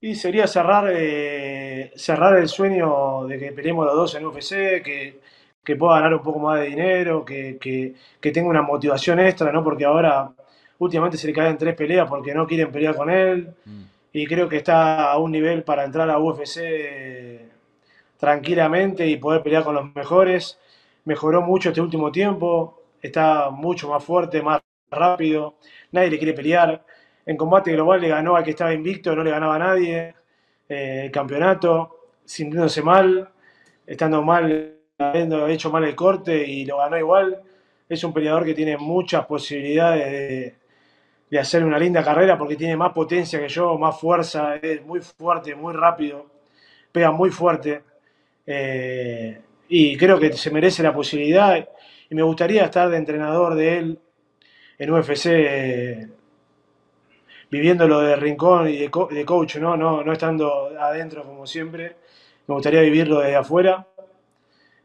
Y 0.00 0.14
sería 0.14 0.46
cerrar, 0.46 0.88
eh, 0.94 1.90
cerrar 1.96 2.38
el 2.38 2.48
sueño 2.48 3.26
de 3.26 3.38
que 3.40 3.50
peleemos 3.50 3.86
los 3.86 3.96
dos 3.96 4.14
en 4.14 4.24
UFC, 4.24 4.82
que, 4.84 5.20
que 5.66 5.74
pueda 5.74 5.96
ganar 5.96 6.14
un 6.14 6.22
poco 6.22 6.38
más 6.38 6.60
de 6.60 6.66
dinero, 6.66 7.24
que, 7.24 7.58
que, 7.60 7.92
que 8.20 8.30
tenga 8.30 8.48
una 8.48 8.62
motivación 8.62 9.18
extra, 9.18 9.50
¿no? 9.50 9.64
Porque 9.64 9.84
ahora 9.84 10.30
últimamente 10.78 11.18
se 11.18 11.26
le 11.26 11.32
caen 11.32 11.58
tres 11.58 11.74
peleas 11.74 12.08
porque 12.08 12.32
no 12.32 12.46
quieren 12.46 12.70
pelear 12.70 12.94
con 12.94 13.10
él. 13.10 13.52
Mm. 13.64 13.82
Y 14.12 14.26
creo 14.28 14.48
que 14.48 14.58
está 14.58 15.10
a 15.10 15.18
un 15.18 15.32
nivel 15.32 15.64
para 15.64 15.84
entrar 15.84 16.08
a 16.08 16.20
UFC 16.20 16.60
tranquilamente 18.16 19.08
y 19.08 19.16
poder 19.16 19.42
pelear 19.42 19.64
con 19.64 19.74
los 19.74 19.92
mejores. 19.92 20.56
Mejoró 21.04 21.42
mucho 21.42 21.70
este 21.70 21.80
último 21.80 22.12
tiempo, 22.12 22.82
está 23.02 23.50
mucho 23.50 23.88
más 23.88 24.04
fuerte, 24.04 24.42
más 24.42 24.60
rápido, 24.88 25.56
nadie 25.90 26.10
le 26.10 26.18
quiere 26.18 26.32
pelear. 26.32 26.84
En 27.26 27.36
combate 27.36 27.72
global 27.72 28.00
le 28.00 28.08
ganó 28.08 28.36
al 28.36 28.44
que 28.44 28.50
estaba 28.50 28.72
invicto, 28.72 29.16
no 29.16 29.24
le 29.24 29.32
ganaba 29.32 29.56
a 29.56 29.58
nadie. 29.58 30.14
Eh, 30.68 31.02
el 31.06 31.10
campeonato, 31.10 32.12
sintiéndose 32.24 32.82
mal, 32.82 33.28
estando 33.84 34.22
mal, 34.22 34.75
habiendo 34.98 35.46
hecho 35.48 35.70
mal 35.70 35.84
el 35.84 35.94
corte 35.94 36.46
y 36.46 36.64
lo 36.64 36.78
ganó 36.78 36.98
igual. 36.98 37.42
Es 37.88 38.02
un 38.04 38.12
peleador 38.12 38.44
que 38.44 38.54
tiene 38.54 38.76
muchas 38.76 39.26
posibilidades 39.26 40.54
de, 41.30 41.38
hacer 41.38 41.64
una 41.64 41.78
linda 41.78 42.02
carrera 42.02 42.38
porque 42.38 42.56
tiene 42.56 42.76
más 42.76 42.92
potencia 42.92 43.38
que 43.38 43.48
yo, 43.48 43.76
más 43.78 44.00
fuerza, 44.00 44.56
es 44.56 44.84
muy 44.84 45.00
fuerte, 45.00 45.54
muy 45.54 45.74
rápido, 45.74 46.26
pega 46.92 47.10
muy 47.10 47.30
fuerte. 47.30 47.82
Eh, 48.46 49.40
y 49.68 49.96
creo 49.96 50.18
que 50.18 50.32
se 50.32 50.50
merece 50.50 50.82
la 50.82 50.94
posibilidad 50.94 51.68
y 52.08 52.14
me 52.14 52.22
gustaría 52.22 52.64
estar 52.64 52.88
de 52.88 52.96
entrenador 52.96 53.54
de 53.54 53.78
él 53.78 53.98
en 54.78 54.90
UFC 54.90 55.26
eh, 55.26 56.08
viviéndolo 57.50 58.00
de 58.00 58.16
rincón 58.16 58.68
y 58.68 58.76
de 58.78 59.24
coach, 59.24 59.56
¿no? 59.56 59.76
¿no? 59.76 60.02
No 60.02 60.12
estando 60.12 60.70
adentro 60.78 61.24
como 61.24 61.46
siempre. 61.46 61.96
Me 62.46 62.54
gustaría 62.54 62.80
vivirlo 62.80 63.20
desde 63.20 63.36
afuera 63.36 63.86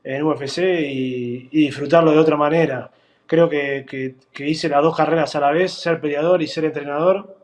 en 0.04 0.24
UFC 0.24 0.60
y, 0.60 1.48
disfrutarlo 1.52 2.12
de 2.12 2.18
otra 2.20 2.36
manera. 2.38 2.90
Creo 3.28 3.48
que, 3.50 3.86
que- 3.90 4.16
que 4.34 4.48
hice 4.50 4.68
las 4.70 4.82
dos 4.82 4.96
carreras 4.96 5.36
a 5.36 5.40
la 5.40 5.52
vez, 5.52 5.72
ser 5.72 6.02
peleador 6.02 6.42
y 6.42 6.48
ser 6.48 6.66
entrenador. 6.66 7.38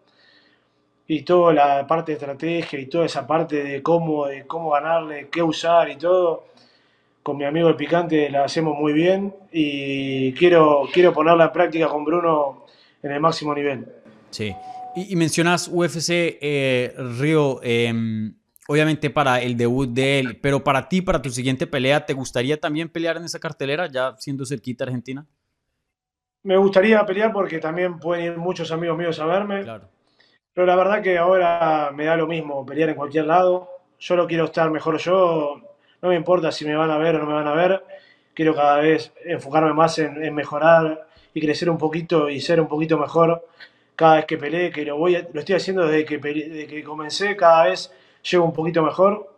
Y 1.09 1.21
toda 1.21 1.53
la 1.53 1.87
parte 1.87 2.11
de 2.11 2.17
estrategia 2.17 2.79
y 2.79 2.87
toda 2.87 3.05
esa 3.05 3.25
parte 3.25 3.63
de 3.63 3.81
cómo, 3.81 4.25
de 4.27 4.45
cómo 4.45 4.71
ganarle, 4.71 5.29
qué 5.31 5.41
usar 5.41 5.89
y 5.89 5.95
todo, 5.95 6.47
con 7.23 7.37
mi 7.37 7.45
amigo 7.45 7.69
el 7.69 7.75
picante 7.77 8.29
la 8.29 8.43
hacemos 8.43 8.77
muy 8.77 8.91
bien 8.91 9.33
y 9.51 10.33
quiero, 10.33 10.83
quiero 10.93 11.13
ponerla 11.13 11.45
en 11.45 11.51
práctica 11.53 11.87
con 11.87 12.03
Bruno 12.03 12.65
en 13.01 13.11
el 13.11 13.21
máximo 13.21 13.53
nivel. 13.55 13.85
Sí. 14.31 14.53
Y, 14.97 15.13
y 15.13 15.15
mencionas 15.15 15.69
UFC, 15.71 16.37
eh, 16.41 16.93
Río, 17.19 17.61
em, 17.63 18.33
obviamente 18.67 19.09
para 19.09 19.41
el 19.41 19.57
debut 19.57 19.89
de 19.89 20.19
él, 20.19 20.39
pero 20.41 20.63
para 20.63 20.89
ti, 20.89 21.01
para 21.01 21.21
tu 21.21 21.29
siguiente 21.29 21.67
pelea, 21.67 22.05
¿te 22.05 22.13
gustaría 22.13 22.59
también 22.59 22.89
pelear 22.89 23.17
en 23.17 23.25
esa 23.25 23.39
cartelera, 23.39 23.87
ya 23.87 24.15
siendo 24.17 24.45
cerquita 24.45 24.83
Argentina? 24.85 25.25
Me 26.43 26.57
gustaría 26.57 27.05
pelear 27.05 27.33
porque 27.33 27.59
también 27.59 27.99
pueden 27.99 28.25
ir 28.25 28.37
muchos 28.37 28.71
amigos 28.71 28.97
míos 28.97 29.19
a 29.19 29.25
verme, 29.25 29.63
Claro. 29.63 29.89
pero 30.53 30.67
la 30.67 30.75
verdad 30.75 31.01
que 31.01 31.17
ahora 31.17 31.91
me 31.93 32.05
da 32.05 32.15
lo 32.17 32.27
mismo 32.27 32.65
pelear 32.65 32.89
en 32.89 32.95
cualquier 32.95 33.25
lado. 33.25 33.69
Yo 33.99 34.15
lo 34.15 34.27
quiero 34.27 34.45
estar 34.45 34.69
mejor 34.71 34.97
yo, 34.99 35.61
no 36.01 36.09
me 36.09 36.15
importa 36.15 36.51
si 36.51 36.65
me 36.65 36.75
van 36.75 36.91
a 36.91 36.97
ver 36.97 37.15
o 37.15 37.19
no 37.19 37.25
me 37.25 37.33
van 37.33 37.47
a 37.47 37.53
ver. 37.53 37.83
Quiero 38.33 38.55
cada 38.55 38.77
vez 38.79 39.11
enfocarme 39.25 39.73
más 39.73 39.99
en, 39.99 40.23
en 40.23 40.33
mejorar 40.35 41.07
y 41.33 41.41
crecer 41.41 41.69
un 41.69 41.77
poquito 41.77 42.29
y 42.29 42.39
ser 42.41 42.61
un 42.61 42.67
poquito 42.67 42.97
mejor 42.97 43.45
cada 43.95 44.17
vez 44.17 44.25
que 44.25 44.37
peleé, 44.37 44.71
que 44.71 44.85
lo, 44.85 44.97
voy 44.97 45.15
a- 45.15 45.27
lo 45.33 45.39
estoy 45.39 45.55
haciendo 45.55 45.85
desde 45.87 46.05
que, 46.05 46.19
pele- 46.21 46.47
desde 46.49 46.67
que 46.67 46.83
comencé, 46.83 47.35
cada 47.35 47.65
vez 47.65 47.91
llego 48.29 48.45
un 48.45 48.53
poquito 48.53 48.83
mejor. 48.83 49.35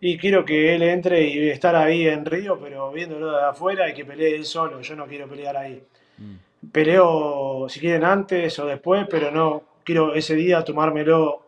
Y 0.00 0.18
quiero 0.18 0.44
que 0.44 0.74
él 0.74 0.82
entre 0.82 1.22
y 1.28 1.48
estar 1.48 1.76
ahí 1.76 2.08
en 2.08 2.24
Río, 2.24 2.58
pero 2.60 2.90
viéndolo 2.90 3.30
de 3.30 3.44
afuera 3.44 3.88
y 3.88 3.94
que 3.94 4.04
pelee 4.04 4.34
él 4.34 4.44
solo. 4.44 4.80
Yo 4.80 4.96
no 4.96 5.06
quiero 5.06 5.28
pelear 5.28 5.56
ahí 5.56 5.82
Mm. 6.18 6.68
peleo 6.70 7.66
si 7.68 7.80
quieren 7.80 8.04
antes 8.04 8.58
o 8.58 8.66
después, 8.66 9.06
pero 9.10 9.30
no 9.30 9.62
quiero 9.84 10.14
ese 10.14 10.34
día 10.34 10.62
tomármelo 10.62 11.42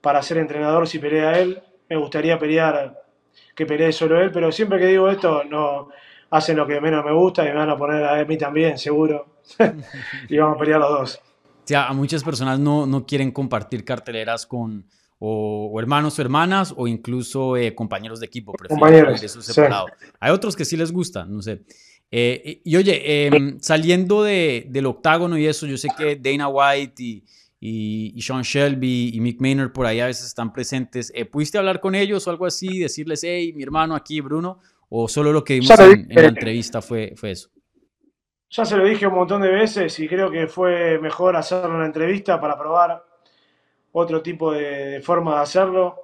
para 0.00 0.22
ser 0.22 0.38
entrenador 0.38 0.86
si 0.86 0.98
pelea 0.98 1.38
él. 1.38 1.62
Me 1.88 1.96
gustaría 1.96 2.38
pelear 2.38 3.02
que 3.54 3.66
pelee 3.66 3.92
solo 3.92 4.20
él, 4.20 4.30
pero 4.32 4.50
siempre 4.52 4.78
que 4.78 4.86
digo 4.86 5.08
esto 5.08 5.44
no 5.44 5.88
hacen 6.30 6.56
lo 6.56 6.66
que 6.66 6.80
menos 6.80 7.04
me 7.04 7.12
gusta 7.12 7.44
y 7.44 7.48
me 7.48 7.54
van 7.54 7.70
a 7.70 7.76
poner 7.76 8.04
a 8.04 8.24
mí 8.24 8.36
también, 8.36 8.76
seguro. 8.78 9.26
y 10.28 10.36
vamos 10.36 10.56
a 10.56 10.58
pelear 10.58 10.80
los 10.80 10.90
dos. 10.90 11.20
O 11.46 11.66
sea, 11.66 11.86
a 11.86 11.92
muchas 11.92 12.22
personas 12.22 12.58
no, 12.58 12.84
no 12.84 13.06
quieren 13.06 13.30
compartir 13.30 13.84
carteleras 13.84 14.44
con 14.46 14.84
o, 15.26 15.70
o 15.72 15.80
hermanos 15.80 16.18
o 16.18 16.22
hermanas 16.22 16.74
o 16.76 16.86
incluso 16.86 17.56
eh, 17.56 17.74
compañeros 17.74 18.20
de 18.20 18.26
equipo. 18.26 18.52
Compañeros, 18.68 19.22
eso 19.22 19.40
sí. 19.40 19.54
separado. 19.54 19.86
Hay 20.20 20.30
otros 20.32 20.54
que 20.54 20.66
sí 20.66 20.76
les 20.76 20.92
gusta, 20.92 21.24
no 21.24 21.40
sé. 21.40 21.62
Eh, 22.10 22.60
y 22.62 22.74
y 22.74 22.76
oye, 22.76 23.26
em, 23.26 23.58
saliendo 23.58 24.22
de, 24.22 24.66
del 24.68 24.84
octágono 24.84 25.38
y 25.38 25.46
eso, 25.46 25.66
yo 25.66 25.78
sé 25.78 25.88
que 25.96 26.16
Dana 26.16 26.48
White 26.48 27.02
y, 27.02 27.24
y, 27.58 28.12
y 28.14 28.20
Sean 28.20 28.42
Shelby 28.42 29.12
y 29.14 29.20
Mick 29.20 29.40
Maynard 29.40 29.72
por 29.72 29.86
ahí 29.86 29.98
a 30.00 30.06
veces 30.06 30.26
están 30.26 30.52
presentes. 30.52 31.10
Eh, 31.14 31.24
¿Pudiste 31.24 31.56
hablar 31.56 31.80
con 31.80 31.94
ellos 31.94 32.26
o 32.26 32.30
algo 32.30 32.44
así? 32.44 32.78
Decirles, 32.78 33.24
hey, 33.24 33.54
mi 33.54 33.62
hermano 33.62 33.94
aquí, 33.94 34.20
Bruno. 34.20 34.60
¿O 34.90 35.08
solo 35.08 35.32
lo 35.32 35.42
que 35.42 35.54
vimos 35.54 35.70
en, 35.80 36.06
en 36.10 36.22
la 36.22 36.28
entrevista 36.28 36.82
fue, 36.82 37.14
fue 37.16 37.30
eso? 37.30 37.48
Ya 38.50 38.66
se 38.66 38.76
lo 38.76 38.84
dije 38.84 39.06
un 39.06 39.14
montón 39.14 39.40
de 39.40 39.48
veces 39.48 39.98
y 39.98 40.06
creo 40.06 40.30
que 40.30 40.46
fue 40.46 40.98
mejor 41.00 41.34
hacerlo 41.34 41.74
una 41.74 41.86
entrevista 41.86 42.38
para 42.38 42.58
probar 42.58 43.02
otro 43.96 44.22
tipo 44.22 44.52
de, 44.52 45.00
forma 45.02 45.36
de 45.36 45.42
hacerlo, 45.42 46.02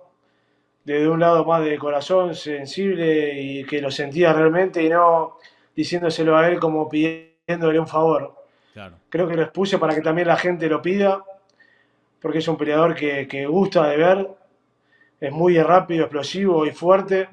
desde 0.84 1.08
un 1.08 1.18
lado 1.18 1.44
más 1.44 1.64
de 1.64 1.76
corazón, 1.76 2.34
sensible 2.36 3.40
y 3.40 3.64
que 3.64 3.80
lo 3.80 3.90
sentía 3.90 4.32
realmente 4.32 4.82
y 4.82 4.88
no 4.88 5.36
diciéndoselo 5.74 6.36
a 6.36 6.48
él 6.48 6.60
como 6.60 6.88
pidiéndole 6.88 7.80
un 7.80 7.88
favor. 7.88 8.34
Claro. 8.72 8.96
Creo 9.08 9.26
que 9.26 9.34
lo 9.34 9.42
expuse 9.42 9.76
para 9.78 9.94
que 9.94 10.02
también 10.02 10.28
la 10.28 10.36
gente 10.36 10.68
lo 10.68 10.80
pida, 10.80 11.24
porque 12.20 12.38
es 12.38 12.46
un 12.46 12.56
peleador 12.56 12.94
que, 12.94 13.26
que 13.26 13.46
gusta 13.46 13.88
de 13.88 13.96
ver, 13.96 14.28
es 15.20 15.32
muy 15.32 15.60
rápido, 15.60 16.04
explosivo 16.04 16.64
y 16.64 16.70
fuerte, 16.70 17.28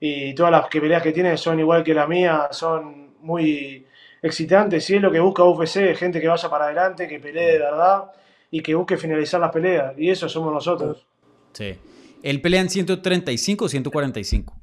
y 0.00 0.34
todas 0.34 0.50
las 0.50 0.68
que 0.68 0.80
peleas 0.80 1.04
que 1.04 1.12
tiene 1.12 1.36
son 1.36 1.60
igual 1.60 1.84
que 1.84 1.94
la 1.94 2.08
mía, 2.08 2.48
son 2.50 3.14
muy 3.20 3.86
excitantes, 4.20 4.90
y 4.90 4.96
es 4.96 5.02
lo 5.02 5.12
que 5.12 5.20
busca 5.20 5.44
UFC, 5.44 5.94
gente 5.94 6.20
que 6.20 6.26
vaya 6.26 6.50
para 6.50 6.64
adelante, 6.64 7.06
que 7.06 7.20
pelee 7.20 7.52
de 7.52 7.58
verdad 7.60 8.10
y 8.52 8.62
que 8.62 8.74
busque 8.74 8.98
finalizar 8.98 9.40
las 9.40 9.50
peleas, 9.50 9.94
y 9.96 10.10
eso 10.10 10.28
somos 10.28 10.52
nosotros. 10.52 11.06
Sí. 11.54 11.74
¿Él 12.22 12.40
pelea 12.42 12.60
en 12.60 12.68
135 12.68 13.64
o 13.64 13.68
145? 13.68 14.60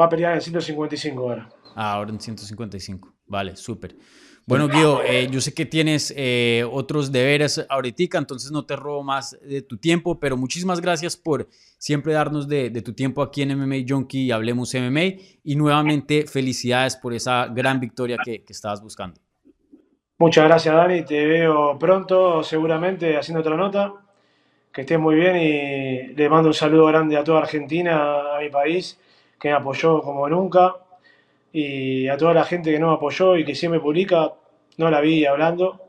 Va 0.00 0.06
a 0.06 0.08
pelear 0.08 0.34
en 0.34 0.40
155 0.40 1.22
ahora. 1.22 1.50
Ah, 1.76 1.92
ahora 1.92 2.10
en 2.10 2.18
155. 2.18 3.14
Vale, 3.26 3.54
súper. 3.56 3.94
Bueno, 4.46 4.68
Guido, 4.68 5.02
eh, 5.04 5.28
yo 5.30 5.40
sé 5.40 5.52
que 5.52 5.66
tienes 5.66 6.12
eh, 6.16 6.66
otros 6.70 7.12
deberes 7.12 7.64
ahorita, 7.68 8.18
entonces 8.18 8.50
no 8.50 8.64
te 8.64 8.76
robo 8.76 9.02
más 9.02 9.38
de 9.42 9.60
tu 9.60 9.76
tiempo, 9.76 10.18
pero 10.18 10.36
muchísimas 10.36 10.80
gracias 10.80 11.16
por 11.16 11.48
siempre 11.78 12.14
darnos 12.14 12.48
de, 12.48 12.70
de 12.70 12.82
tu 12.82 12.94
tiempo 12.94 13.22
aquí 13.22 13.42
en 13.42 13.58
MMA 13.58 13.84
Junkie 13.86 14.24
y 14.24 14.30
Hablemos 14.30 14.74
MMA. 14.74 15.20
Y 15.42 15.56
nuevamente, 15.56 16.26
felicidades 16.26 16.96
por 16.96 17.12
esa 17.12 17.48
gran 17.48 17.80
victoria 17.80 18.16
que, 18.24 18.44
que 18.44 18.52
estabas 18.52 18.82
buscando. 18.82 19.20
Muchas 20.18 20.44
gracias, 20.44 20.74
Dani. 20.74 21.04
Te 21.04 21.26
veo 21.26 21.78
pronto, 21.78 22.42
seguramente, 22.42 23.16
haciendo 23.16 23.40
otra 23.40 23.56
nota. 23.56 23.94
Que 24.72 24.82
estés 24.82 24.98
muy 24.98 25.16
bien 25.16 25.36
y 25.36 26.14
le 26.14 26.28
mando 26.28 26.48
un 26.48 26.54
saludo 26.54 26.86
grande 26.86 27.16
a 27.16 27.24
toda 27.24 27.40
Argentina, 27.40 28.36
a 28.36 28.40
mi 28.40 28.50
país, 28.50 29.00
que 29.38 29.48
me 29.48 29.54
apoyó 29.54 30.02
como 30.02 30.28
nunca. 30.28 30.76
Y 31.52 32.08
a 32.08 32.16
toda 32.16 32.34
la 32.34 32.44
gente 32.44 32.72
que 32.72 32.78
no 32.80 32.88
me 32.88 32.94
apoyó 32.94 33.36
y 33.36 33.44
que 33.44 33.54
siempre 33.54 33.80
publica, 33.80 34.32
no 34.78 34.90
la 34.90 35.00
vi 35.00 35.26
hablando. 35.26 35.80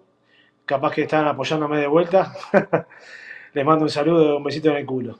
Capaz 0.66 0.94
que 0.94 1.04
están 1.04 1.28
apoyándome 1.28 1.80
de 1.80 1.88
vuelta. 1.88 2.34
Les 3.54 3.66
mando 3.66 3.86
un 3.86 3.92
saludo, 3.92 4.38
un 4.38 4.44
besito 4.44 4.70
en 4.72 4.78
el 4.78 4.86
culo. 4.86 5.20